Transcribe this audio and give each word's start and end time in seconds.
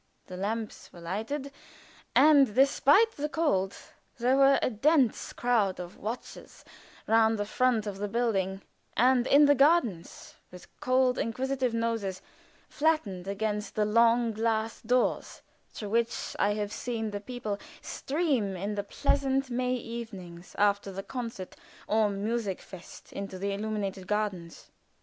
The 0.25 0.35
lamps 0.35 0.91
were 0.91 0.99
lighted, 0.99 1.51
and 2.15 2.55
despite 2.55 3.11
the 3.11 3.29
cold 3.29 3.75
there 4.17 4.35
was 4.35 4.57
a 4.63 4.71
dense 4.71 5.31
crowd 5.31 5.79
of 5.79 5.95
watchers 5.95 6.65
round 7.05 7.37
the 7.37 7.45
front 7.45 7.85
of 7.85 7.99
the 7.99 8.07
building 8.07 8.63
and 8.97 9.27
in 9.27 9.45
the 9.45 9.53
gardens, 9.53 10.33
with 10.49 10.75
cold, 10.79 11.19
inquisitive 11.19 11.75
noses 11.75 12.23
flattened 12.67 13.27
against 13.27 13.75
the 13.75 13.85
long 13.85 14.31
glass 14.31 14.81
doors 14.81 15.43
through 15.69 15.89
which 15.89 16.35
I 16.39 16.55
have 16.55 16.73
seen 16.73 17.11
the 17.11 17.21
people 17.21 17.59
stream 17.83 18.55
in 18.55 18.73
the 18.73 18.83
pleasant 18.83 19.51
May 19.51 19.75
evenings 19.75 20.55
after 20.57 20.91
the 20.91 21.03
concert 21.03 21.55
or 21.85 22.09
musikfest 22.09 23.13
into 23.13 23.37
the 23.37 23.53
illuminated 23.53 24.07
gardens. 24.07 24.71